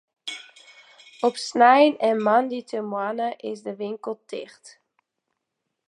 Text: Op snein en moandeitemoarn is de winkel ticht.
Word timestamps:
Op 1.27 1.35
snein 1.41 1.97
en 1.97 2.23
moandeitemoarn 2.23 3.37
is 3.37 3.61
de 3.61 3.75
winkel 3.75 4.23
ticht. 4.25 4.81